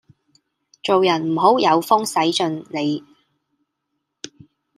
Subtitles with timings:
[0.81, 3.05] 做人唔好有風使盡 𢃇